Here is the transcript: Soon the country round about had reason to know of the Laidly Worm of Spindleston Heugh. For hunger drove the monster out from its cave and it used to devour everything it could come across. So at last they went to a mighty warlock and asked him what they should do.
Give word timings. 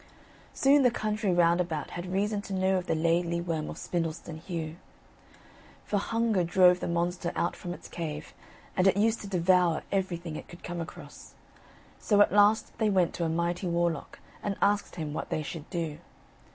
Soon 0.55 0.81
the 0.81 0.89
country 0.89 1.31
round 1.31 1.61
about 1.61 1.91
had 1.91 2.11
reason 2.11 2.41
to 2.41 2.53
know 2.55 2.77
of 2.79 2.87
the 2.87 2.95
Laidly 2.95 3.39
Worm 3.39 3.69
of 3.69 3.77
Spindleston 3.77 4.39
Heugh. 4.39 4.77
For 5.85 5.99
hunger 5.99 6.43
drove 6.43 6.79
the 6.79 6.87
monster 6.87 7.31
out 7.35 7.55
from 7.55 7.71
its 7.71 7.87
cave 7.87 8.33
and 8.75 8.87
it 8.87 8.97
used 8.97 9.21
to 9.21 9.27
devour 9.27 9.83
everything 9.91 10.35
it 10.35 10.47
could 10.47 10.63
come 10.63 10.81
across. 10.81 11.35
So 11.99 12.19
at 12.19 12.33
last 12.33 12.75
they 12.79 12.89
went 12.89 13.13
to 13.13 13.25
a 13.25 13.29
mighty 13.29 13.67
warlock 13.67 14.17
and 14.41 14.57
asked 14.59 14.95
him 14.95 15.13
what 15.13 15.29
they 15.29 15.43
should 15.43 15.69
do. 15.69 15.99